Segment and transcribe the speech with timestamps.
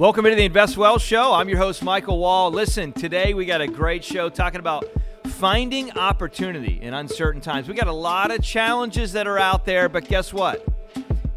[0.00, 1.34] Welcome into the Invest Well Show.
[1.34, 2.50] I'm your host, Michael Wall.
[2.50, 4.86] Listen, today we got a great show talking about
[5.26, 7.68] finding opportunity in uncertain times.
[7.68, 10.66] We got a lot of challenges that are out there, but guess what?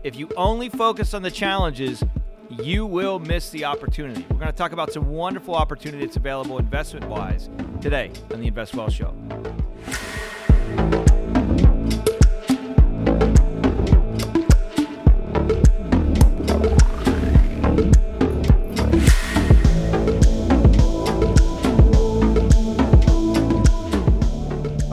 [0.05, 2.05] If you only focus on the challenges,
[2.49, 4.25] you will miss the opportunity.
[4.29, 7.49] We're going to talk about some wonderful opportunity that's available investment wise
[7.81, 9.13] today on the Invest Well Show.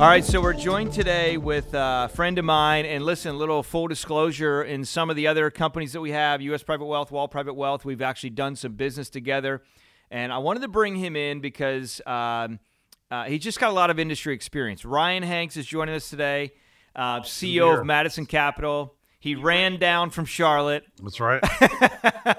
[0.01, 3.63] All right, so we're joined today with a friend of mine, and listen, a little
[3.63, 6.63] full disclosure in some of the other companies that we have, U.S.
[6.63, 9.61] Private Wealth, Wall Private Wealth, we've actually done some business together,
[10.11, 12.61] and I wanted to bring him in because um,
[13.11, 14.87] uh, he's just got a lot of industry experience.
[14.87, 16.53] Ryan Hanks is joining us today,
[16.97, 18.95] uh, CEO of Madison Capital.
[19.19, 20.85] He ran down from Charlotte.
[21.03, 21.43] That's right.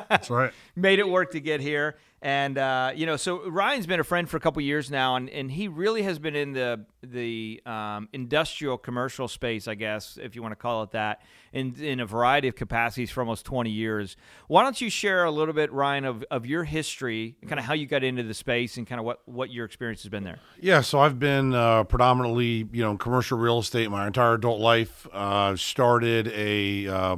[0.09, 0.51] That's right.
[0.75, 1.97] Made it work to get here.
[2.23, 5.27] And uh, you know, so Ryan's been a friend for a couple years now, and,
[5.27, 10.35] and he really has been in the the um, industrial commercial space, I guess, if
[10.35, 13.71] you want to call it that, in in a variety of capacities for almost twenty
[13.71, 14.17] years.
[14.47, 17.73] Why don't you share a little bit, Ryan, of, of your history, kind of how
[17.73, 20.37] you got into the space, and kind of what what your experience has been there?
[20.59, 25.07] Yeah, so I've been uh, predominantly, you know, commercial real estate my entire adult life.
[25.11, 27.15] Uh, started a uh,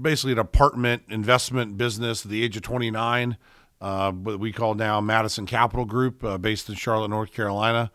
[0.00, 3.36] basically an apartment investment business at the age of twenty nine
[3.82, 7.90] uh, what we call now Madison Capital Group, uh, based in Charlotte, North Carolina.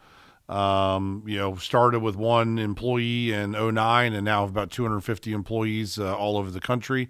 [0.50, 5.98] Um, you know, started with one employee in 09 and now have about 250 employees
[6.00, 7.10] uh, all over the country.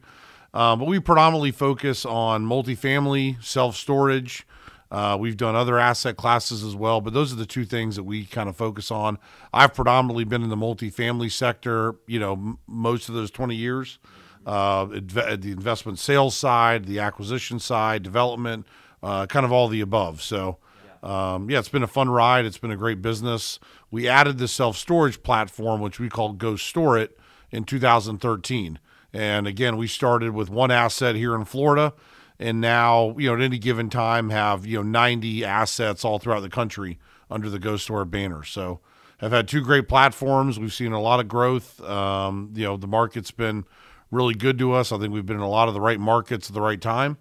[0.54, 4.45] Uh, but we predominantly focus on multifamily, self storage.
[4.90, 8.04] Uh, we've done other asset classes as well, but those are the two things that
[8.04, 9.18] we kind of focus on.
[9.54, 14.00] I've predominantly been in the multifamily sector, you know, m- most of those 20 years
[14.48, 18.66] uh, the investment sales side, the acquisition side, development,
[19.04, 20.22] uh, kind of all the above.
[20.22, 20.58] So,
[21.04, 22.45] um, yeah, it's been a fun ride.
[22.45, 23.59] It's been a great business.
[23.92, 27.20] We added the self storage platform, which we call Go Store It,
[27.52, 28.80] in 2013.
[29.11, 31.93] And again, we started with one asset here in Florida,
[32.39, 36.42] and now you know at any given time have you know 90 assets all throughout
[36.42, 36.99] the country
[37.30, 38.45] under the Go Store banner.
[38.45, 38.80] So,
[39.17, 40.58] have had two great platforms.
[40.58, 41.82] We've seen a lot of growth.
[41.83, 43.66] Um, you know, the market's been
[44.12, 44.92] really good to us.
[44.92, 47.18] I think we've been in a lot of the right markets at the right time.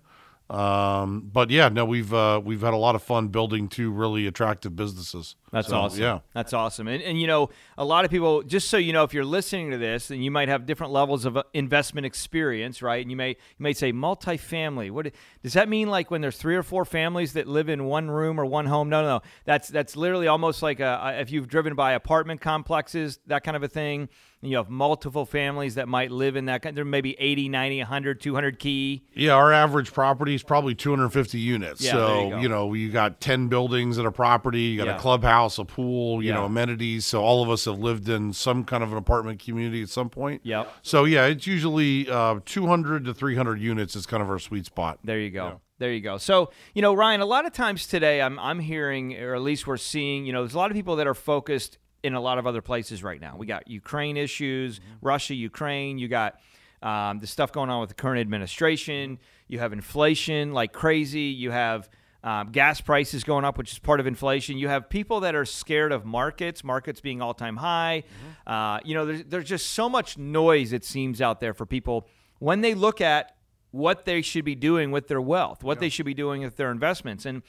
[0.48, 4.28] Um, but yeah, no, we've uh, we've had a lot of fun building two really
[4.28, 5.34] attractive businesses.
[5.50, 6.00] That's so, awesome.
[6.00, 6.86] Yeah, that's awesome.
[6.86, 8.44] And and you know, a lot of people.
[8.44, 11.24] Just so you know, if you're listening to this, then you might have different levels
[11.24, 13.02] of uh, investment experience, right?
[13.02, 14.92] And you may you may say multifamily.
[14.92, 15.10] What
[15.42, 15.88] does that mean?
[15.88, 18.88] Like when there's three or four families that live in one room or one home?
[18.88, 19.22] No, no, no.
[19.46, 23.64] That's that's literally almost like a, if you've driven by apartment complexes, that kind of
[23.64, 24.08] a thing
[24.42, 28.20] you have multiple families that might live in that there may be 80 90 100
[28.20, 29.02] 200 key.
[29.14, 31.80] Yeah our average property is probably 250 units.
[31.82, 34.96] Yeah, so you, you, know you got 10 buildings at a property you got yeah.
[34.96, 36.34] a clubhouse a pool you yeah.
[36.34, 37.06] know amenities.
[37.06, 40.10] So all of us have lived in some kind of an apartment community at some
[40.10, 40.42] point.
[40.44, 40.72] Yep.
[40.82, 44.98] So yeah it's usually uh, 200 to 300 units is kind of our sweet spot.
[45.04, 45.60] There you go.
[45.78, 46.16] There you go.
[46.16, 49.66] So, you know, Ryan, a lot of times today I'm I'm hearing or at least
[49.66, 52.38] we're seeing, you know, there's a lot of people that are focused in a lot
[52.38, 53.36] of other places right now.
[53.36, 55.06] We got Ukraine issues, mm-hmm.
[55.06, 55.98] Russia, Ukraine.
[55.98, 56.40] You got
[56.82, 59.18] um, the stuff going on with the current administration.
[59.48, 61.20] You have inflation like crazy.
[61.20, 61.88] You have
[62.22, 64.56] um, gas prices going up, which is part of inflation.
[64.56, 68.04] You have people that are scared of markets, markets being all time high.
[68.06, 68.52] Mm-hmm.
[68.52, 72.08] Uh, you know, there's, there's just so much noise, it seems, out there for people
[72.38, 73.36] when they look at
[73.70, 75.80] what they should be doing with their wealth, what yeah.
[75.80, 77.26] they should be doing with their investments.
[77.26, 77.42] And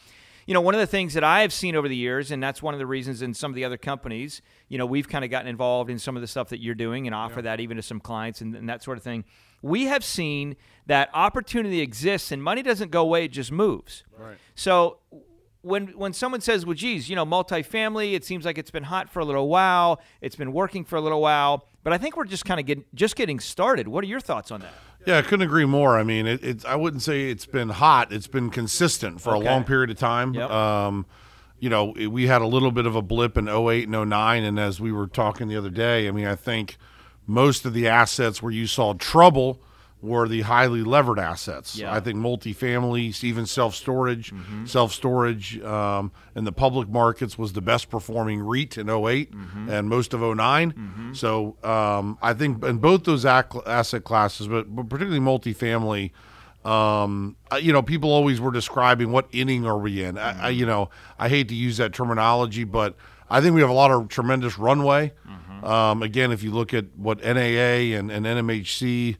[0.47, 2.63] you know, one of the things that I have seen over the years, and that's
[2.63, 5.29] one of the reasons in some of the other companies, you know, we've kind of
[5.29, 7.43] gotten involved in some of the stuff that you're doing and offer yeah.
[7.43, 9.25] that even to some clients and, and that sort of thing.
[9.61, 14.05] We have seen that opportunity exists and money doesn't go away; it just moves.
[14.17, 14.37] Right.
[14.55, 14.99] So
[15.63, 19.09] when when someone says, "Well, geez, you know, multifamily, it seems like it's been hot
[19.09, 22.25] for a little while, it's been working for a little while," but I think we're
[22.25, 23.87] just kind of get, just getting started.
[23.87, 24.73] What are your thoughts on that?
[25.07, 25.97] Yeah, I couldn't agree more.
[25.97, 28.11] I mean, it, it's I wouldn't say it's been hot.
[28.11, 29.47] It's been consistent for okay.
[29.47, 30.33] a long period of time.
[30.33, 30.51] Yep.
[30.51, 31.05] Um,
[31.59, 34.59] you know, we had a little bit of a blip in 08 and 09 and
[34.59, 36.77] as we were talking the other day, I mean, I think
[37.25, 39.61] most of the assets where you saw trouble
[40.01, 41.77] were the highly levered assets.
[41.77, 41.93] Yeah.
[41.93, 44.65] I think multifamily, even self storage, mm-hmm.
[44.65, 48.95] self storage um, in the public markets was the best performing REIT in 8
[49.31, 49.69] mm-hmm.
[49.69, 51.13] and most of 9 mm-hmm.
[51.13, 56.11] So um, I think in both those asset classes, but, but particularly multifamily,
[56.63, 60.17] um, you know, people always were describing what inning are we in.
[60.17, 60.59] I, I, Mm-hmm.
[60.59, 62.95] you know, I hate to use that terminology, but
[63.29, 65.13] I think we have a lot of tremendous runway.
[65.27, 65.65] Mm-hmm.
[65.65, 69.17] Um, again, if you look at what NAA and, and NMHC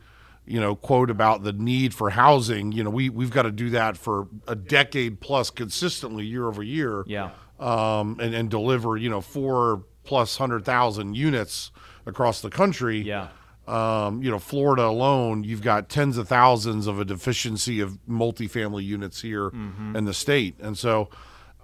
[0.48, 2.72] you know, quote about the need for housing.
[2.72, 6.64] You know, we we've got to do that for a decade plus consistently year over
[6.64, 7.04] year.
[7.06, 7.32] Yeah.
[7.60, 11.72] Um, and, and deliver, you know, four plus hundred thousand units
[12.06, 13.02] across the country.
[13.02, 13.30] Yeah.
[13.68, 18.86] Um, you know, Florida alone, you've got tens of thousands of a deficiency of multifamily
[18.86, 19.50] units here
[19.94, 20.56] in the state.
[20.62, 21.10] And so,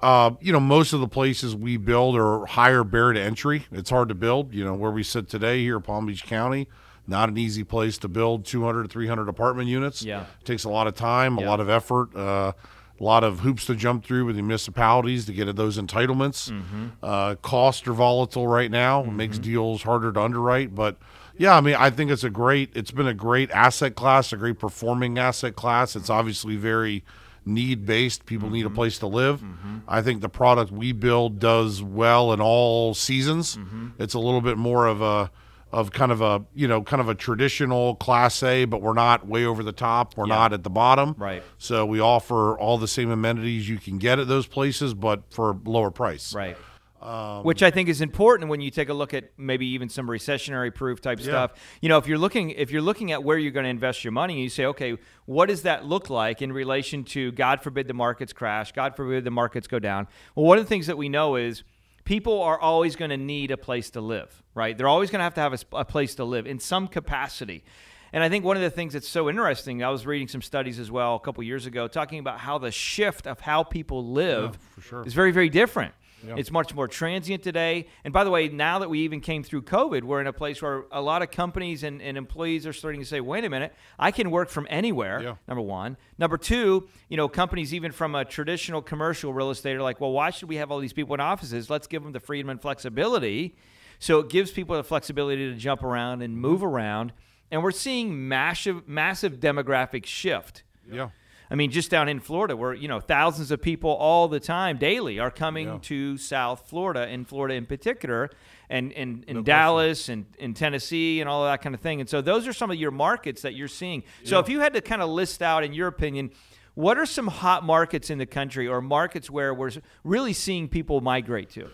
[0.02, 3.68] uh, you know, most of the places we build are higher barrier to entry.
[3.72, 4.54] It's hard to build.
[4.54, 6.68] You know, where we sit today here, Palm Beach County,
[7.08, 10.02] not an easy place to build 200 300 apartment units.
[10.04, 10.22] Yeah.
[10.42, 11.46] It takes a lot of time, Yeah.
[11.46, 12.54] a lot of effort, uh,
[13.00, 16.52] a lot of hoops to jump through with the municipalities to get at those entitlements.
[16.52, 16.86] Mm-hmm.
[17.02, 19.04] Uh, costs are volatile right now.
[19.04, 20.74] It makes deals harder to underwrite.
[20.76, 20.98] But
[21.38, 24.38] yeah, I mean, I think it's a great, it's been a great asset class, a
[24.38, 25.96] great performing asset class.
[25.96, 27.04] It's obviously very
[27.46, 28.26] need based.
[28.26, 28.76] People need a Mm-hmm.
[28.76, 29.44] place to live.
[29.88, 33.58] I think the product we build does well in all seasons.
[33.58, 33.88] Mm-hmm.
[34.02, 35.30] It's a little bit more of a,
[35.74, 39.28] of kind of a you know kind of a traditional class A, but we're not
[39.28, 40.16] way over the top.
[40.16, 40.36] We're Yeah.
[40.36, 41.16] not at the bottom.
[41.18, 41.44] Right.
[41.58, 45.58] So we offer all the same amenities you can get at those places, but for
[45.66, 46.34] lower price.
[46.34, 46.56] Right.
[47.02, 50.08] Um, Which I think is important when you take a look at maybe even some
[50.08, 51.52] recessionary proof type stuff.
[51.82, 54.14] You know, if you're looking if you're looking at where you're going to invest your
[54.14, 57.94] money, you say, okay, what does that look like in relation to God forbid the
[57.94, 60.08] markets crash, God forbid the markets go down.
[60.34, 61.64] Well, one of the things that we know is
[62.04, 64.78] people are always going to need a place to live, right?
[64.78, 67.64] They're always going to have to have a, a place to live in some capacity.
[68.12, 70.78] And I think one of the things that's so interesting, I was reading some studies
[70.80, 74.58] as well a couple years ago talking about how the shift of how people live
[75.06, 75.94] is very, very different.
[76.38, 77.88] It's much more transient today.
[78.04, 80.62] And by the way, now that we even came through COVID, we're in a place
[80.62, 83.74] where a lot of companies and, and employees are starting to say, wait a minute,
[84.00, 85.36] I can work from anywhere, Yeah.
[85.48, 85.98] number one.
[86.18, 90.12] Number two, you know, companies even from a traditional commercial real estate are like, well,
[90.12, 91.70] why should we have all these people in offices?
[91.70, 93.56] Let's give them the freedom and flexibility.
[94.00, 96.68] So it gives people the flexibility to jump around and move mm-hmm.
[96.68, 97.14] around.
[97.52, 100.64] And we're seeing massive, massive demographic shift.
[100.92, 101.10] Yeah.
[101.54, 104.78] I mean, just down in Florida, where you know thousands of people all the time,
[104.80, 105.78] daily, are coming Yeah.
[105.84, 108.32] to South Florida, in Florida in particular,
[108.72, 112.00] and in Dallas and in Tennessee and all of that kind of thing.
[112.00, 114.02] And so those are some of your markets that you're seeing.
[114.24, 116.32] So if you had to kind of list out, in your opinion,
[116.74, 119.74] what are some hot markets in the country or markets where we're
[120.04, 121.70] really seeing people migrate to?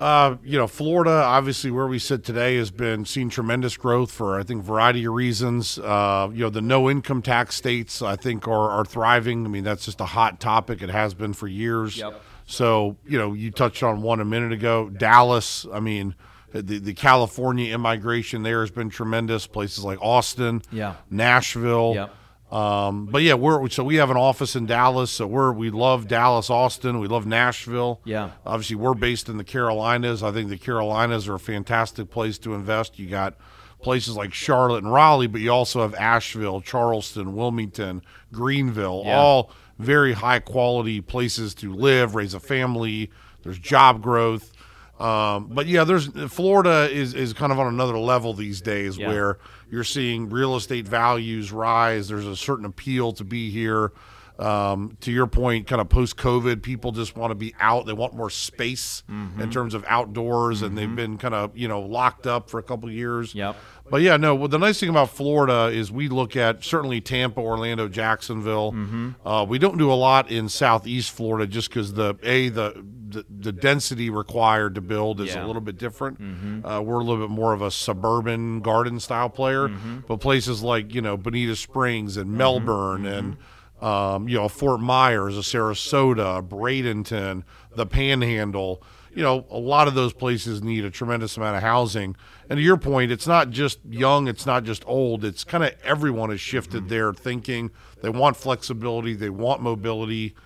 [0.00, 4.40] Uh, you know, Florida, obviously, where we sit today, has been seeing tremendous growth for
[4.40, 5.78] I think a variety of reasons.
[5.78, 9.44] Uh, you know, the no income tax states I think are, are thriving.
[9.44, 10.80] I mean, that's just a hot topic.
[10.80, 11.98] It has been for years.
[11.98, 12.18] Yep.
[12.46, 14.88] So you know, you touched on one a minute ago.
[14.88, 15.66] Dallas.
[15.70, 16.14] I mean,
[16.52, 19.46] the the California immigration there has been tremendous.
[19.46, 20.62] Places like Austin.
[20.72, 20.94] Yeah.
[21.10, 21.92] Nashville.
[21.94, 22.14] Yep.
[22.50, 26.08] Um, but yeah, we're so we have an office in Dallas, so we're we love
[26.08, 28.00] Dallas, Austin, we love Nashville.
[28.04, 28.30] Yeah.
[28.44, 30.22] Obviously, we're based in the Carolinas.
[30.22, 32.98] I think the Carolinas are a fantastic place to invest.
[32.98, 33.34] You got
[33.80, 38.02] places like Charlotte and Raleigh, but you also have Asheville, Charleston, Wilmington,
[38.32, 39.16] Greenville, Yeah.
[39.18, 43.10] all very high quality places to live, raise a family.
[43.42, 44.52] There's job growth.
[45.00, 49.08] Um, but yeah, there's Florida is, is kind of on another level these days Yeah.
[49.08, 49.38] where
[49.70, 52.08] you're seeing real estate values rise.
[52.08, 53.92] There's a certain appeal to be here.
[54.40, 57.84] Um, to your point, kind of post COVID, people just want to be out.
[57.86, 59.40] They want more space Mm-hmm.
[59.42, 62.62] in terms of outdoors, and they've been kind of you know locked up for a
[62.62, 63.34] couple of years.
[63.34, 63.56] Yep.
[63.90, 64.34] But yeah, no.
[64.34, 68.72] Well, the nice thing about Florida is we look at certainly Tampa, Orlando, Jacksonville.
[68.72, 69.26] Mm-hmm.
[69.26, 73.26] Uh, we don't do a lot in Southeast Florida just because the a the, the
[73.28, 75.34] the density required to build is Yeah.
[75.34, 75.44] Mm-hmm.
[75.44, 76.18] a little bit different.
[76.64, 79.98] Uh, we're a little bit more of a suburban garden style player, Mm-hmm.
[80.08, 83.36] but places like you know Bonita Springs and Melbourne and
[83.80, 87.44] um, you know Fort Myers, a Sarasota, Bradenton,
[87.74, 88.82] the Panhandle.
[89.12, 92.14] You know, a lot of those places need a tremendous amount of housing.
[92.48, 95.24] And to your point, it's not just young, it's not just old.
[95.24, 97.72] It's kind of everyone has shifted their thinking.
[98.02, 100.36] They want flexibility, they want mobility.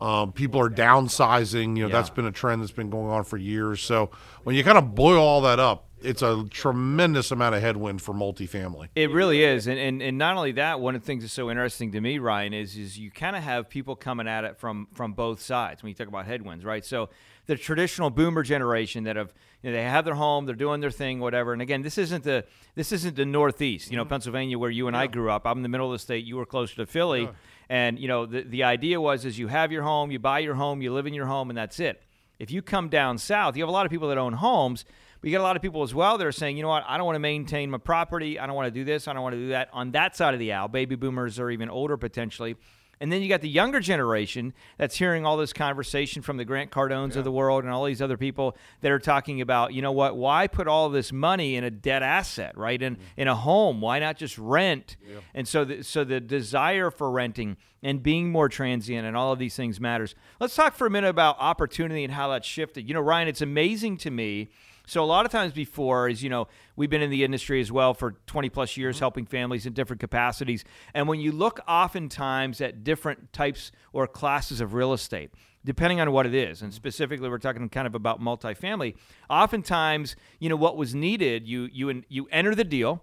[0.00, 1.76] Um, people are downsizing.
[1.76, 1.92] You know, Yeah.
[1.92, 3.80] that's been a trend that's been going on for years.
[3.82, 4.10] So
[4.44, 8.14] when you kind of boil all that up, it's a tremendous amount of headwind for
[8.14, 8.88] multifamily.
[8.94, 11.50] It really is, and, and and not only that, one of the things that's so
[11.50, 14.88] interesting to me, Ryan, is is you kind of have people coming at it from
[14.94, 16.84] from both sides when you talk about headwinds, right?
[16.84, 17.10] So
[17.46, 19.32] the traditional boomer generation that have
[19.62, 21.54] you know, they have their home, they're doing their thing, whatever.
[21.54, 22.44] And again, this isn't the
[22.74, 24.10] this isn't the Northeast, you know, mm-hmm.
[24.10, 25.46] Pennsylvania, where you and I grew up.
[25.46, 26.24] I'm in the middle of the state.
[26.24, 27.30] You were closer to Philly,
[27.70, 30.54] and you know the the idea was is you have your home, you buy your
[30.54, 32.02] home, you live in your home, and that's it.
[32.38, 34.84] If you come down south, you have a lot of people that own homes,
[35.24, 36.96] you got a lot of people as well that are saying, you know what, I
[36.96, 38.38] don't want to maintain my property.
[38.38, 39.08] I don't want to do this.
[39.08, 39.68] I don't want to do that.
[39.72, 42.56] On that side of the aisle, baby boomers or even older potentially.
[43.00, 46.70] And then you got the younger generation that's hearing all this conversation from the Grant
[46.70, 49.92] Cardones of the world and all these other people that are talking about, you know
[49.92, 52.80] what, why put all this money in a debt asset, right?
[52.80, 53.20] In mm-hmm.
[53.20, 54.96] in a home, why not just rent?
[55.34, 59.38] And so the, so the desire for renting and being more transient and all of
[59.38, 60.14] these things matters.
[60.40, 62.88] Let's talk for a minute about opportunity and how that's shifted.
[62.88, 64.50] You know, Ryan, it's amazing to me
[64.86, 67.72] so a lot of times before is, you know, we've been in the industry as
[67.72, 69.02] well for 20 plus years mm-hmm.
[69.02, 70.64] helping families in different capacities.
[70.92, 75.30] And when you look oftentimes at different types or classes of real estate,
[75.64, 76.76] depending on what it is, and mm-hmm.
[76.76, 78.94] specifically we're talking kind of about multifamily,
[79.30, 83.02] oftentimes, you know, what was needed, you you you enter the deal,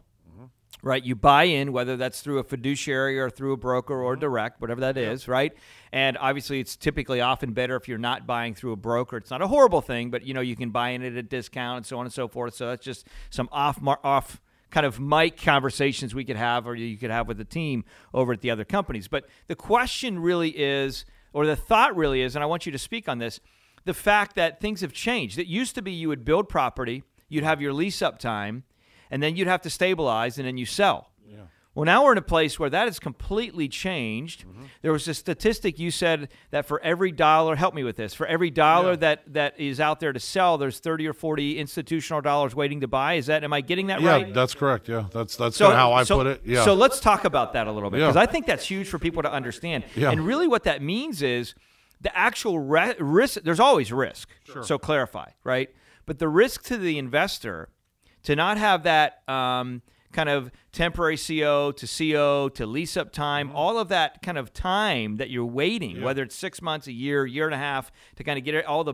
[0.84, 1.04] right?
[1.04, 4.22] You buy in, whether that's through a fiduciary or through a broker or mm-hmm.
[4.22, 5.54] direct, whatever that is, right?
[5.92, 9.18] And obviously, it's typically often better if you're not buying through a broker.
[9.18, 11.78] It's not a horrible thing, but you know you can buy in at a discount
[11.78, 12.56] and so on and so forth.
[12.56, 16.76] So that's just some off mar- off kind of mic conversations we could have, or
[16.76, 19.08] you could have with the team over at the other companies.
[19.08, 22.80] But the question really is, or the thought really is, and I want you to
[22.80, 23.40] speak on this:
[23.86, 25.38] the fact that things have changed.
[25.38, 28.64] It used to be you would build property, you'd have your lease up time
[29.12, 31.10] and then you'd have to stabilize and then you sell.
[31.74, 34.42] Well, now we're in a place where that has completely changed.
[34.46, 34.64] Mm-hmm.
[34.82, 38.28] There was a statistic you said that for every dollar, help me with this, for
[38.28, 38.96] every dollar Yeah.
[38.98, 42.90] that, that is out there to sell, there's 30 or 40 institutional dollars waiting to
[42.90, 43.14] buy.
[43.14, 44.28] Is that, am I getting that Yeah, right?
[44.28, 44.90] Yeah, that's correct.
[44.90, 46.42] Yeah, that's that's of how I so- put it.
[46.44, 46.66] Yeah.
[46.66, 48.08] So let's talk about that a little bit Yeah.
[48.08, 49.86] because I think that's huge for people to understand.
[49.96, 50.12] Yeah.
[50.12, 51.56] And really, what that means is
[52.02, 53.44] the actual re- risk.
[53.44, 54.28] There's always risk.
[54.44, 54.64] Sure.
[54.64, 55.70] So clarify, right?
[56.06, 57.70] But the risk to the investor
[58.24, 63.48] to not have that um, kind of temporary CO to CO to lease up time,
[63.48, 63.56] Mm-hmm.
[63.58, 67.26] all of that kind of time that you're waiting, whether it's six months, a year,
[67.26, 68.94] year and a half, to kind of get it, all the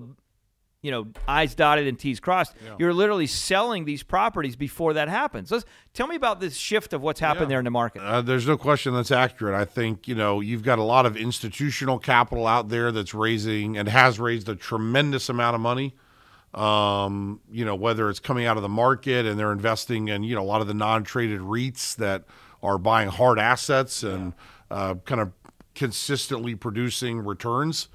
[0.83, 2.53] you know I's dotted and T's crossed.
[2.77, 5.49] You're literally selling these properties before that happens.
[5.51, 7.53] Let's tell me about this shift of what's happened Yeah.
[7.55, 8.03] there in the market.
[8.03, 9.55] Uh, there's no question that's accurate.
[9.55, 13.75] I think you know you've got a lot of institutional capital out there that's raising
[13.75, 15.95] and has raised a tremendous amount of money.
[16.57, 20.33] Um, you know whether it's coming out of the market and they're investing in you
[20.35, 22.23] know a lot of the non-traded REITs that
[22.63, 24.33] are buying hard assets and
[24.71, 25.31] uh, kind of
[25.75, 27.89] consistently producing returns.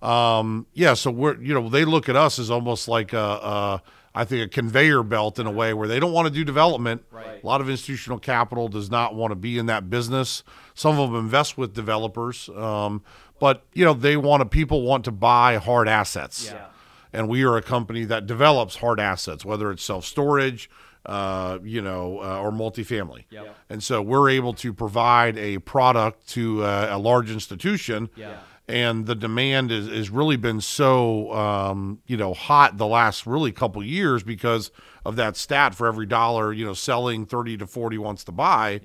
[0.00, 3.82] Um, yeah, so we're you know they look at us as almost like a, a
[4.14, 7.04] I think a conveyor belt in a way where they don't want to do development.
[7.10, 7.42] Right.
[7.42, 10.44] A lot of institutional capital does not want to be in that business.
[10.74, 13.02] Some of them invest with developers, um,
[13.40, 14.46] but you know they want to.
[14.46, 16.66] People want to buy hard assets, Yeah.
[17.14, 20.68] And we are a company that develops hard assets, whether it's self storage,
[21.06, 23.24] uh, you know, uh, or multifamily.
[23.30, 23.56] Yep.
[23.70, 28.10] And so we're able to provide a product to uh, a large institution.
[28.16, 28.38] Yeah.
[28.66, 33.52] And the demand is has really been so um, you know hot the last really
[33.52, 34.70] couple years because
[35.04, 38.80] of that stat for every dollar you know selling thirty to forty wants to buy,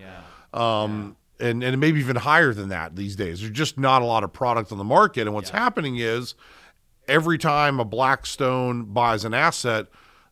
[0.54, 3.40] um, and and maybe even higher than that these days.
[3.40, 6.36] There's just not a lot of product on the market, and what's happening is
[7.10, 9.88] every time a Blackstone buys an asset,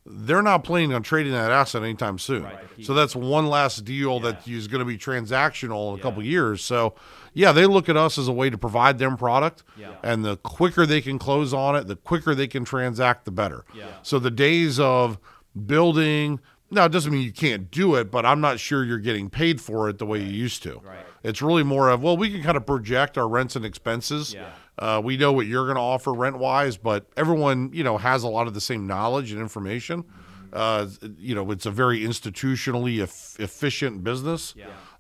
[0.05, 2.43] they're not planning on trading that asset anytime soon.
[2.84, 6.63] So that's one last deal that is going to be transactional in a couple years.
[6.63, 6.93] So
[7.34, 9.63] yeah, they look at us as a way to provide them product,
[10.03, 13.65] and the quicker they can close on it, the quicker they can transact, the better.
[14.01, 15.19] So the days of
[15.65, 16.39] building.
[16.69, 19.62] Now, it doesn't mean you can't do it, but I'm not sure you're getting paid
[19.62, 20.81] for it the way you used to.
[20.84, 21.05] Right.
[21.27, 24.34] It's really more of, well, we can kind of project our rents and expenses.
[24.34, 24.50] Yeah.
[24.79, 28.24] Uh, we know what you're going to offer rent wise, but everyone, you know, has
[28.24, 30.05] a lot of the same knowledge and information.
[30.53, 34.53] Uh, you know, it's a very institutionally eff- efficient business.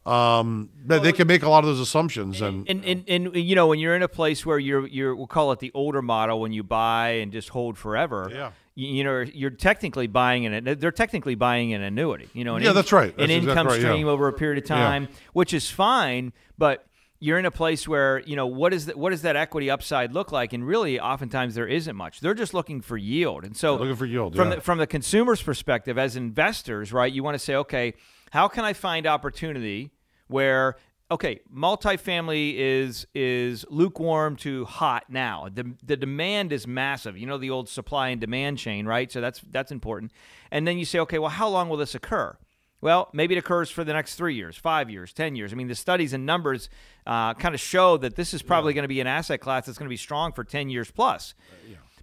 [0.05, 3.55] Um, but they can make a lot of those assumptions, and, And, and and you
[3.55, 6.39] know when you're in a place where you're you're we'll call it the older model
[6.39, 8.29] when you buy and just hold forever.
[8.31, 8.51] Yeah.
[8.79, 12.29] You, know you're technically buying an they're technically buying an annuity.
[12.33, 13.11] You know, an Yeah, that's right.
[13.17, 13.87] An exactly income right, yeah.
[13.87, 16.85] stream over a period of time, which is fine, but
[17.19, 20.13] you're in a place where you know what is that what does that equity upside
[20.13, 23.75] look like and really oftentimes there isn't much they're just looking for yield and so
[23.75, 24.55] Looking for yield, from yeah.
[24.55, 27.95] the, from the consumer's perspective as investors right you want to say okay
[28.31, 29.91] how can i find opportunity
[30.27, 30.75] where
[31.09, 35.47] okay multifamily is is lukewarm to hot now.
[35.53, 37.17] The, the demand is massive.
[37.17, 39.11] You know the old supply and demand chain right?
[39.11, 40.11] So that's that's important.
[40.51, 42.37] And then you say okay well how long will this occur?
[42.79, 45.51] Well, maybe it occurs for the next three years, five years, 10 years.
[45.51, 46.69] I mean, the studies and numbers
[47.07, 49.79] uh, kind of show that this is probably going to be an asset class that's
[49.79, 51.33] going to be strong for 10 years plus.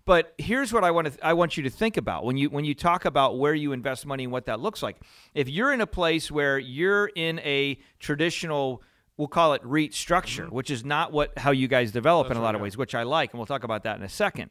[0.05, 2.65] But here's what I want to I want you to think about when you when
[2.65, 4.99] you talk about where you invest money and what that looks like.
[5.35, 8.83] If you're in a place where you're in a traditional
[9.17, 10.55] we'll call it REIT structure, mm-hmm.
[10.55, 13.03] which is not what how you guys develop in a lot of ways, which I
[13.03, 14.51] like and we'll talk about that in a second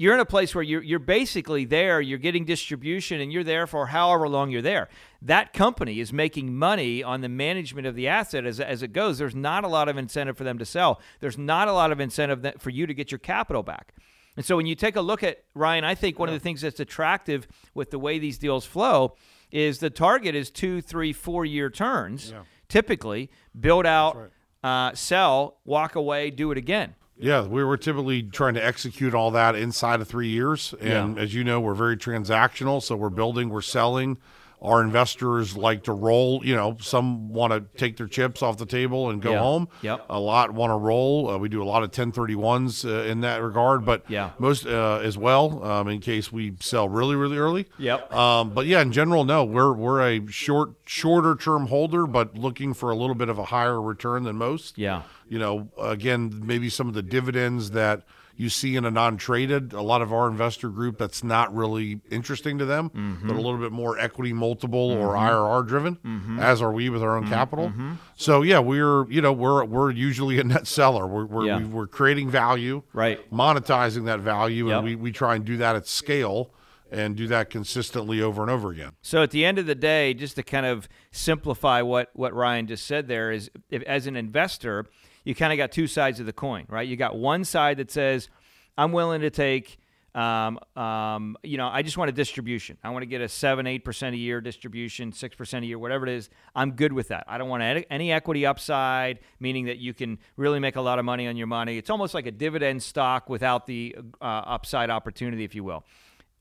[0.00, 3.66] you're in a place where you're, you're basically there, you're getting distribution, and you're there
[3.66, 4.88] for however long you're there.
[5.20, 9.18] That company is making money on the management of the asset as, as it goes.
[9.18, 12.00] There's not a lot of incentive for them to sell, there's not a lot of
[12.00, 13.92] incentive that, for you to get your capital back.
[14.38, 16.36] And so when you take a look at Ryan, I think one yeah.
[16.36, 19.16] of the things that's attractive with the way these deals flow
[19.50, 22.44] is the target is two, three, four year turns, yeah.
[22.70, 24.88] Typically build out, right.
[24.88, 26.94] uh, sell, walk away, do it again.
[27.18, 30.74] Yeah, we were typically trying to execute all that inside of three years.
[30.80, 31.22] And yeah.
[31.22, 32.82] as you know, we're very transactional.
[32.82, 34.16] So we're building, we're selling.
[34.62, 36.44] Our investors like to roll.
[36.44, 39.38] You know, some want to take their chips off the table and go yeah.
[39.38, 39.68] home.
[39.82, 40.06] Yep.
[40.10, 41.30] A lot want to roll.
[41.30, 44.30] Uh, we do a lot of 1031s uh, in that regard, but yeah.
[44.38, 47.66] most uh, as well um, in case we sell really, really early.
[47.78, 48.12] Yep.
[48.12, 52.74] Um, but yeah, in general, no, we're we're a short, shorter term holder, but looking
[52.74, 54.76] for a little bit of a higher return than most.
[54.76, 58.02] Yeah you know, again, maybe some of the dividends that
[58.40, 62.56] you see in a non-traded, a lot of our investor group that's not really interesting
[62.56, 63.28] to them, mm-hmm.
[63.28, 65.02] but a little bit more equity multiple mm-hmm.
[65.02, 66.40] or IRR driven, mm-hmm.
[66.40, 67.34] as are we with our own mm-hmm.
[67.34, 67.68] capital.
[67.68, 67.92] Mm-hmm.
[68.16, 71.06] So yeah, we're you know we're we're usually a net seller.
[71.06, 71.58] We're we're, yeah.
[71.58, 73.30] we, are creating value, right?
[73.30, 74.78] Monetizing that value, yep.
[74.78, 76.54] and we we try and do that at scale
[76.90, 78.92] and do that consistently over and over again.
[79.02, 82.68] So at the end of the day, just to kind of simplify what what Ryan
[82.68, 84.86] just said there is if, as an investor,
[85.24, 86.86] you kind of got two sides of the coin, right?
[86.86, 88.28] You got one side that says,
[88.76, 89.78] I'm willing to take,
[90.14, 92.78] um, um, you know, I just want a distribution.
[92.82, 96.12] I want to get a 7 8% a year distribution, 6% a year, whatever it
[96.12, 96.30] is.
[96.54, 97.24] I'm good with that.
[97.28, 101.04] I don't want any equity upside, meaning that you can really make a lot of
[101.04, 101.76] money on your money.
[101.76, 105.84] It's almost like a dividend stock without the uh, upside opportunity, if you will.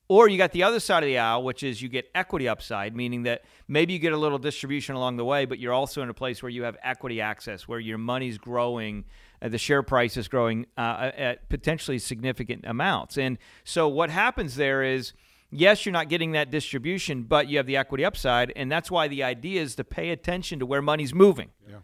[0.10, 2.96] Or you got the other side of the aisle, which is you get equity upside,
[2.96, 6.10] meaning that maybe you get a little distribution along the way, but you're also in
[6.10, 9.06] a place where you have equity access, where your money's growing,
[9.39, 13.20] uh, the share price is growing uh, at potentially significant amounts.
[13.20, 15.13] And so what happens there is,
[15.51, 19.08] yes, you're not getting that distribution, but you have the equity upside, and that's why
[19.08, 21.51] the idea is to pay attention to where money's moving.
[21.70, 21.78] Yeah.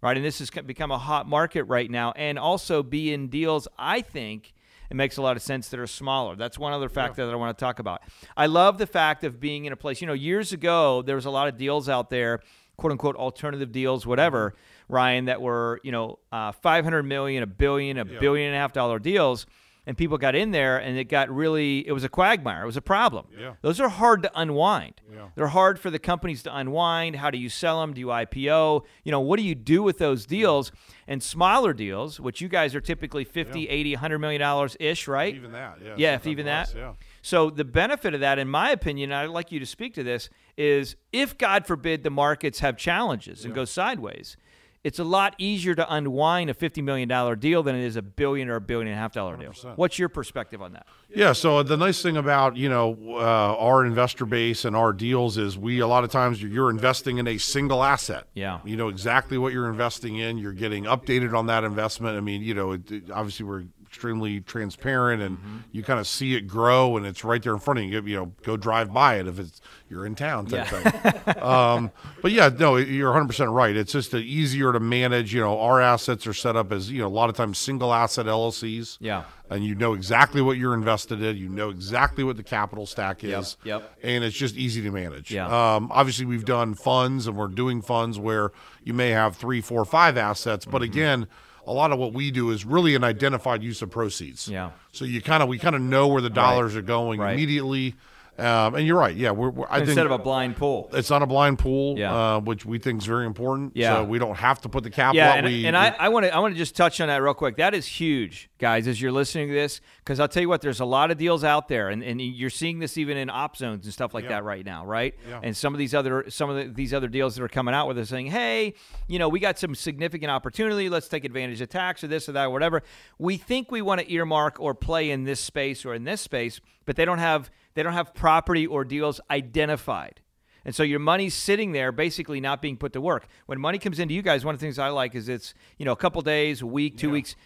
[0.00, 3.66] Right, and this has become a hot market right now, and also be in deals.
[3.76, 4.52] I think
[4.90, 6.36] it makes a lot of sense that are smaller.
[6.36, 7.26] That's one other factor yeah.
[7.26, 8.02] that I want to talk about.
[8.36, 11.24] I love the fact of being in a place, you know, years ago, there was
[11.24, 12.40] a lot of deals out there,
[12.76, 14.54] quote unquote, alternative deals, whatever,
[14.88, 18.18] Ryan, that were, you know, uh, 500 million, a billion, a yeah.
[18.20, 19.46] billion and a half dollar deals
[19.86, 22.62] and people got in there and it got really it was a quagmire.
[22.62, 23.26] It was a problem.
[23.38, 23.54] Yeah.
[23.62, 25.00] those are hard to unwind.
[25.12, 25.28] Yeah.
[25.34, 27.16] they're hard for the companies to unwind.
[27.16, 29.98] How do you sell them do you ipo you know what do you do with
[29.98, 30.72] those deals?
[31.06, 33.70] And smaller deals which you guys are typically 50 yeah.
[33.70, 35.94] 80 100 million dollars ish right even that yeah.
[35.96, 36.74] Yeah if even that.
[36.74, 36.94] yeah.
[37.22, 40.30] So the benefit of that in my opinion i'd like you to speak to this
[40.56, 44.36] is if god forbid the markets have challenges and go sideways
[44.84, 48.50] it's a lot easier to unwind a $50 million deal than it is a billion
[48.50, 49.50] or a billion and a half dollar deal.
[49.50, 49.78] 100%.
[49.78, 50.86] What's your perspective on that?
[51.08, 55.38] Yeah, so the nice thing about, you know, uh, our investor base and our deals
[55.38, 58.26] is we, a lot of times you're investing in a single asset.
[58.34, 58.60] Yeah.
[58.64, 60.36] You know exactly what you're investing in.
[60.36, 62.18] You're getting updated on that investment.
[62.18, 63.64] I mean, you know, it, obviously we're
[63.94, 65.58] extremely transparent and mm-hmm.
[65.70, 68.02] you kind of see it grow and it's right there in front of you.
[68.02, 71.10] You know, go drive by it if it's you're in town type yeah.
[71.10, 71.42] thing.
[71.42, 73.76] um, but yeah, no, you're 100 percent right.
[73.76, 75.32] It's just easier to manage.
[75.32, 77.94] You know, our assets are set up as you know a lot of times single
[77.94, 78.98] asset LLCs.
[79.00, 81.36] Yeah, and you know exactly what you're invested in.
[81.36, 83.56] You know exactly what the capital stack is.
[83.62, 83.80] Yep.
[83.80, 83.98] yep.
[84.02, 85.30] And it's just easy to manage.
[85.30, 85.46] Yeah.
[85.46, 88.50] Um, obviously, we've done funds and we're doing funds where
[88.82, 90.92] you may have three, four, five assets, but mm-hmm.
[90.92, 91.26] again
[91.66, 94.48] a lot of what we do is really an identified use of proceeds.
[94.48, 94.70] Yeah.
[94.92, 96.80] So you kind of we kind of know where the dollars right.
[96.80, 97.32] are going right.
[97.32, 97.94] immediately.
[98.38, 99.14] Um, and you're right.
[99.14, 100.90] Yeah, we're, we're I instead think of a blind pool.
[100.92, 102.36] It's not a blind pool, yeah.
[102.36, 103.72] uh, which we think is very important.
[103.76, 105.14] Yeah, so we don't have to put the cap.
[105.14, 107.34] Yeah, and, we, and I want to I want to just touch on that real
[107.34, 107.56] quick.
[107.56, 108.88] That is huge, guys.
[108.88, 111.44] As you're listening to this, because I'll tell you what, there's a lot of deals
[111.44, 114.30] out there, and, and you're seeing this even in op zones and stuff like yeah.
[114.30, 115.14] that right now, right?
[115.28, 115.40] Yeah.
[115.42, 117.86] And some of these other some of the, these other deals that are coming out
[117.86, 118.74] with they're saying, hey,
[119.06, 120.88] you know, we got some significant opportunity.
[120.88, 122.82] Let's take advantage of tax or this or that or whatever.
[123.18, 126.60] We think we want to earmark or play in this space or in this space,
[126.84, 130.20] but they don't have they don't have property or deals identified.
[130.64, 133.26] And so your money's sitting there basically not being put to work.
[133.46, 135.84] When money comes into you guys, one of the things I like is it's, you
[135.84, 137.12] know, a couple days, a week, two yeah.
[137.12, 137.36] weeks,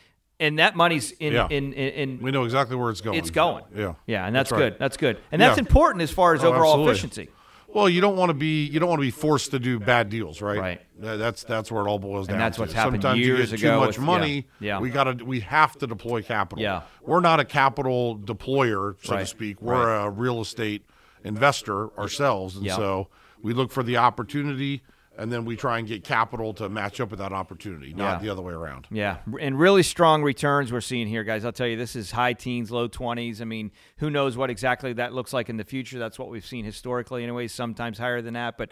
[0.41, 1.49] and that money's in, yeah.
[1.51, 3.19] in, in, in, We know exactly where it's going.
[3.19, 3.65] It's going.
[3.75, 3.95] Yeah.
[4.07, 4.77] Yeah, and that's, that's good.
[4.79, 5.19] That's good.
[5.33, 6.93] And that's important as far as oh, overall absolutely.
[6.93, 7.29] efficiency.
[7.71, 10.09] Well, you don't want to be you don't want to be forced to do bad
[10.09, 10.59] deals, right?
[10.59, 10.81] Right.
[10.99, 12.39] That's that's where it all boils and down.
[12.39, 12.63] that's to.
[12.63, 14.47] what's happened Sometimes years you get ago too much with, money.
[14.59, 14.81] Yeah, yeah.
[14.81, 16.63] We got to we have to deploy capital.
[16.63, 16.83] Yeah.
[17.03, 19.21] We're not a capital deployer, so right.
[19.21, 19.61] to speak.
[19.61, 20.07] We're right.
[20.07, 20.83] a real estate
[21.25, 23.09] investor ourselves, and so
[23.43, 24.83] we look for the opportunity
[25.19, 28.19] and then we try and get capital to match up with that opportunity, not Yeah.
[28.21, 28.87] the other way around.
[28.91, 31.45] Yeah, and really strong returns we're seeing here, guys.
[31.45, 33.41] I'll tell you, this is high teens, low 20s.
[33.43, 35.99] I mean, who knows what exactly that looks like in the future?
[35.99, 38.57] That's what we've seen historically, anyways, sometimes higher than that.
[38.57, 38.71] But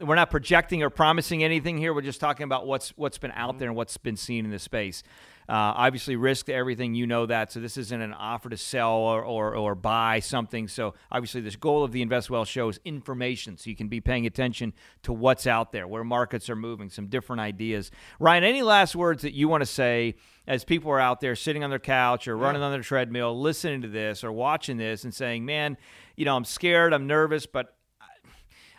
[0.00, 1.92] we're not projecting or promising anything here.
[1.92, 4.58] We're just talking about what's what's been out there and what's been seen in the
[4.58, 5.02] space.
[5.50, 7.50] Uh, obviously, risk to everything, you know that.
[7.50, 10.68] So this isn't an offer to sell or, or, or buy something.
[10.68, 14.00] So obviously, this goal of the Invest Well show is information, so you can be
[14.00, 17.90] paying attention to what's out there, where markets are moving, some different ideas.
[18.20, 20.14] Ryan, any last words that you want to say
[20.46, 23.82] as people are out there sitting on their couch or running on their treadmill, listening
[23.82, 25.76] to this or watching this and saying, "Man,
[26.14, 27.74] you know, I'm scared, I'm nervous, but."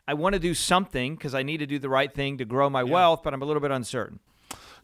[0.08, 2.70] I want to do something because I need to do the right thing to grow
[2.70, 4.20] my wealth, but I'm a little bit uncertain.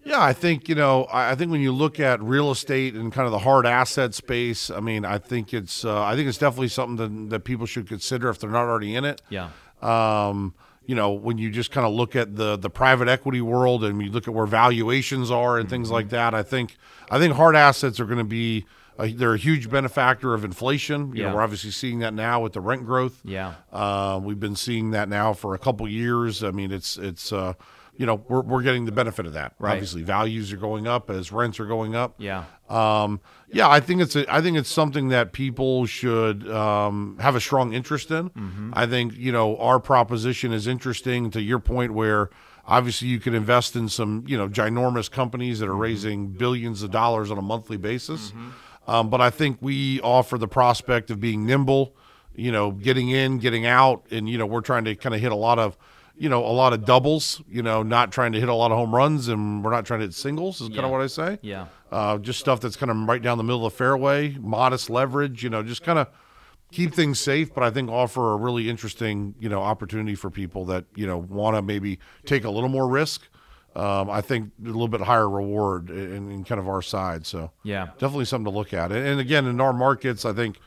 [0.03, 1.07] Yeah, I think you know.
[1.11, 4.69] I think when you look at real estate and kind of the hard asset space,
[4.69, 7.87] I mean, I think it's uh, I think it's definitely something that, that people should
[7.87, 9.21] consider if they're not already in it.
[9.29, 9.49] Yeah.
[9.81, 10.53] Um,
[10.85, 14.01] you know, when you just kind of look at the the private equity world and
[14.01, 16.77] you look at where valuations are and things like that, I think
[17.11, 18.65] I think hard assets are going to be
[18.97, 21.15] they're a huge benefactor of inflation.
[21.15, 21.29] You Yeah.
[21.29, 23.21] know, we're obviously seeing that now with the rent growth.
[23.23, 23.53] Yeah.
[23.71, 26.43] Uh, we've been seeing that now for a couple years.
[26.43, 27.53] I mean, it's it's uh,
[27.95, 29.53] you know we're we're getting the benefit of that.
[29.59, 29.73] Right.
[29.73, 32.15] Obviously, values are going up as rents are going up.
[32.17, 32.45] Yeah.
[32.69, 37.35] Um, yeah, I think it's a, I think it's something that people should um, have
[37.35, 38.29] a strong interest in.
[38.31, 38.71] Mm-hmm.
[38.73, 42.29] I think you know our proposition is interesting to your point where
[42.65, 46.91] obviously you can invest in some you know ginormous companies that are raising billions of
[46.91, 48.33] dollars on a monthly basis.
[48.87, 51.95] Um, but I think we offer the prospect of being nimble,
[52.33, 55.31] you know, getting in, getting out, and you know we're trying to kind of hit
[55.31, 55.77] a lot of
[56.17, 58.77] you know a lot of doubles, you know, not trying to hit a lot of
[58.77, 60.61] home runs, and we're not trying to hit singles.
[60.61, 61.39] Is kind of what I say.
[61.41, 61.67] Yeah.
[61.91, 65.43] Uh, just stuff that's kind of right down the middle of the fairway, modest leverage,
[65.43, 66.07] you know, just kind of
[66.71, 70.65] keep things safe, but I think offer a really interesting, you know, opportunity for people
[70.65, 73.27] that, you know, want to maybe take a little more risk.
[73.77, 77.27] Um, I think a little bit higher reward in, in kind of our side.
[77.27, 77.87] So Yeah.
[77.99, 78.91] definitely something to look at.
[78.91, 80.57] And, and again, in our markets, I think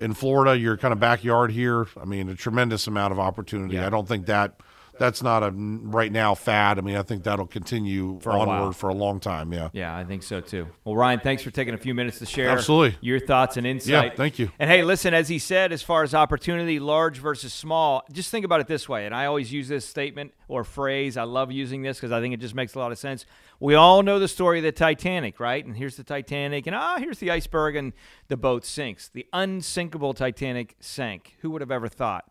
[0.00, 3.76] in Florida, your kind of backyard here, I mean, a tremendous amount of opportunity.
[3.76, 3.86] Yeah.
[3.86, 4.56] I don't think that
[5.02, 6.78] that's not a right now fad.
[6.78, 8.48] I mean, I think that'll continue while.
[8.48, 9.52] onward for a long time.
[9.52, 9.68] Yeah.
[9.72, 10.68] Yeah, I think so too.
[10.84, 12.96] Well, Ryan, thanks for taking a few minutes to share Absolutely.
[13.00, 14.12] your thoughts and insight.
[14.12, 14.52] Yeah, thank you.
[14.60, 18.44] And hey, listen, as he said, as far as opportunity, large versus small, just think
[18.44, 19.04] about it this way.
[19.04, 21.16] And I always use this statement or phrase.
[21.16, 23.26] I love using this because I think it just makes a lot of sense.
[23.58, 25.64] We all know the story of the Titanic, right?
[25.64, 27.92] And here's the Titanic, and ah, here's the iceberg, and
[28.28, 29.08] the boat sinks.
[29.08, 31.36] The unsinkable Titanic sank.
[31.40, 32.24] Who would have ever thought?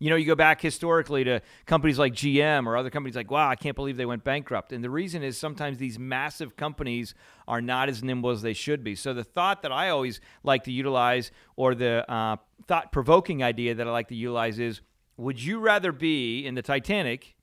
[0.00, 3.48] You know, you go back historically to companies like GM or other companies like, wow,
[3.48, 4.72] I can't believe they went bankrupt.
[4.72, 7.14] And the reason is sometimes these massive companies
[7.46, 8.94] are not as nimble as they should be.
[8.94, 12.36] So the thought that I always like to utilize, or the uh,
[12.66, 14.80] thought provoking idea that I like to utilize is
[15.18, 17.36] would you rather be in the Titanic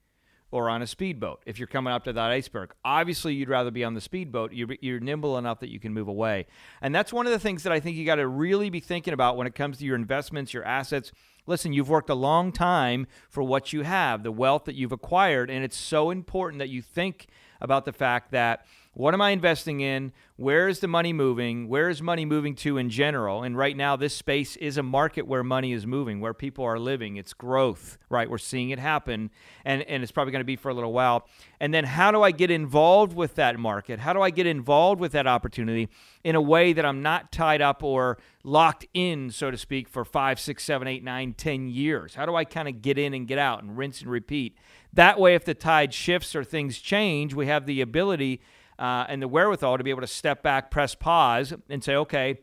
[0.52, 2.74] or on a speedboat if you're coming up to that iceberg.
[2.86, 4.54] Obviously, you'd rather be on the speedboat.
[4.54, 6.48] You're, you're nimble enough that you can move away.
[6.82, 9.14] And that's one of the things that I think you got to really be thinking
[9.14, 11.12] about when it comes to your investments, your assets.
[11.46, 15.50] Listen, you've worked a long time for what you have, the wealth that you've acquired,
[15.50, 17.28] and it's so important that you think
[17.62, 18.66] about the fact that
[18.98, 20.12] what am I investing in?
[20.38, 21.68] Where is the money moving?
[21.68, 23.44] Where is money moving to in general?
[23.44, 26.80] And right now, this space is a market where money is moving, where people are
[26.80, 27.16] living.
[27.16, 28.28] It's growth, right?
[28.28, 29.30] We're seeing it happen,
[29.64, 31.28] and, and it's probably going to be for a little while.
[31.60, 34.00] And then, how do I get involved with that market?
[34.00, 35.90] How do I get involved with that opportunity
[36.24, 40.06] in a way that I'm not tied up or locked in, so to speak, for
[40.06, 42.16] five, six, seven, eight, nine, ten years?
[42.16, 44.58] How do I kind of get in and get out and rinse and repeat?
[44.92, 48.42] That way, if the tide shifts or things change, we have the ability
[48.80, 52.40] uh, and the wherewithal to be able to step back, press pause, and say, okay,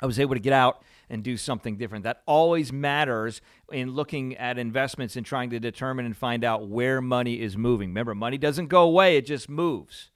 [0.00, 2.04] I was able to get out and do something different.
[2.04, 3.40] That always matters
[3.72, 7.90] in looking at investments and trying to determine and find out where money is moving.
[7.90, 10.10] Remember, money doesn't go away, it just moves.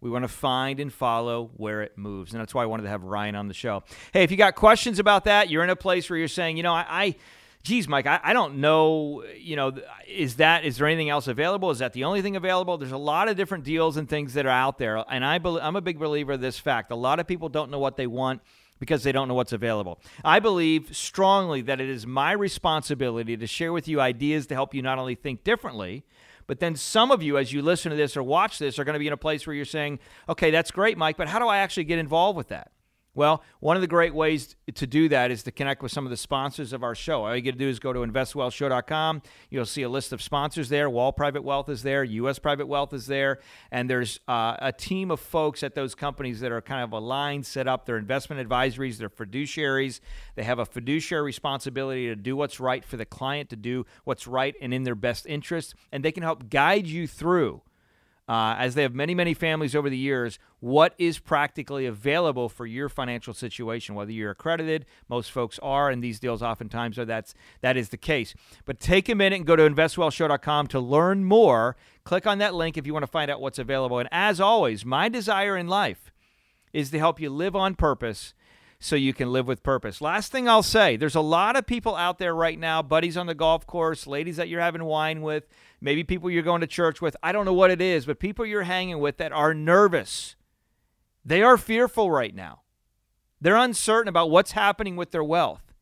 [0.00, 2.32] We want to find and follow where it moves.
[2.32, 3.84] And that's why I wanted to have Ryan on the show.
[4.12, 6.62] Hey, if you got questions about that, you're in a place where you're saying, you
[6.62, 7.16] know, I, I
[7.64, 9.72] geez, Mike, I, I don't know, you know,
[10.06, 11.70] is that, is there anything else available?
[11.70, 12.76] Is that the only thing available?
[12.76, 15.02] There's a lot of different deals and things that are out there.
[15.10, 16.92] And I bel I'm a big believer of this fact.
[16.92, 18.42] A lot of people don't know what they want
[18.78, 19.98] because they don't know what's available.
[20.22, 24.74] I believe strongly that it is my responsibility to share with you ideas to help
[24.74, 26.04] you not only think differently,
[26.46, 28.94] but then some of you, as you listen to this or watch this, are going
[28.94, 31.46] to be in a place where you're saying, okay, that's great, Mike, but how do
[31.46, 32.72] I actually get involved with that?
[33.16, 36.10] Well, one of the great ways to do that is to connect with some of
[36.10, 37.24] the sponsors of our show.
[37.24, 39.22] All you got to do is go to investwellshow.com.
[39.50, 40.90] You'll see a list of sponsors there.
[40.90, 42.02] Wall Private Wealth is there.
[42.02, 42.40] U.S.
[42.40, 43.38] Private Wealth is there.
[43.70, 47.46] And there's uh, a team of folks at those companies that are kind of aligned,
[47.46, 47.86] set up.
[47.86, 50.00] They're investment advisories, they're fiduciaries.
[50.34, 54.26] They have a fiduciary responsibility to do what's right for the client, to do what's
[54.26, 55.74] right and in their best interest.
[55.92, 57.62] And they can help guide you through
[58.26, 62.66] uh, as they have many, many families over the years, what is practically available for
[62.66, 67.34] your financial situation, whether you're accredited, most folks are, and these deals oftentimes are that's
[67.60, 68.34] that is the case.
[68.64, 71.76] But take a minute and go to investwellshow.com to learn more.
[72.04, 73.98] Click on that link if you want to find out what's available.
[73.98, 76.10] And as always, my desire in life
[76.72, 78.34] is to help you live on purpose
[78.84, 80.02] so you can live with purpose.
[80.02, 83.24] Last thing I'll say there's a lot of people out there right now, buddies on
[83.24, 85.48] the golf course, ladies that you're having wine with,
[85.80, 87.16] maybe people you're going to church with.
[87.22, 90.36] I don't know what it is, but people you're hanging with that are nervous.
[91.24, 92.60] They are fearful right now.
[93.40, 95.72] They're uncertain about what's happening with their wealth.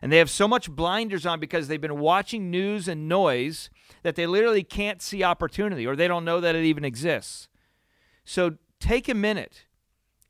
[0.00, 3.68] And they have so much blinders on because they've been watching news and noise
[4.04, 7.48] that they literally can't see opportunity or they don't know that it even exists.
[8.24, 9.64] So take a minute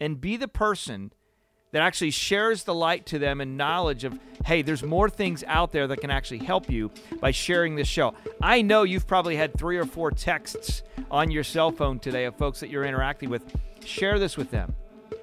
[0.00, 1.12] and be the person
[1.72, 5.72] that actually shares the light to them and knowledge of, hey, there's more things out
[5.72, 8.14] there that can actually help you by sharing this show.
[8.40, 12.36] I know you've probably had three or four texts on your cell phone today of
[12.36, 13.42] folks that you're interacting with.
[13.84, 14.74] Share this with them.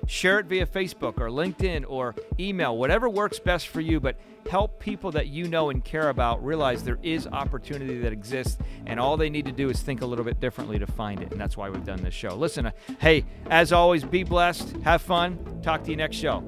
[0.08, 4.18] Share it via Facebook or LinkedIn or email, whatever works best for you, but
[4.50, 9.00] help people that you know and care about realize there is opportunity that exists, and
[9.00, 11.32] all they need to do is think a little bit differently to find it.
[11.32, 12.36] And that's why we've done this show.
[12.36, 15.40] Listen, uh, hey, as always, be blessed, have fun.
[15.62, 16.44] Talk to you next show.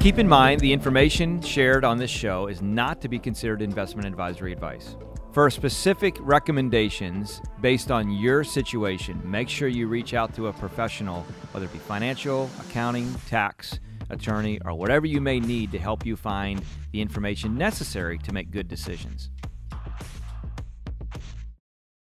[0.00, 4.06] Keep in mind the information shared on this show is not to be considered investment
[4.06, 4.96] advisory advice.
[5.36, 11.26] For specific recommendations based on your situation, make sure you reach out to a professional,
[11.52, 16.16] whether it be financial, accounting, tax, attorney, or whatever you may need to help you
[16.16, 19.28] find the information necessary to make good decisions.